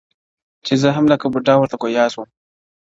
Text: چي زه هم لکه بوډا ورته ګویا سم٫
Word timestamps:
چي 0.65 0.73
زه 0.81 0.89
هم 0.95 1.05
لکه 1.11 1.25
بوډا 1.33 1.53
ورته 1.57 1.75
ګویا 1.81 2.05
سم٫ 2.13 2.25